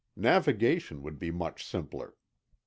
[0.17, 2.15] Navigation would be much simpler.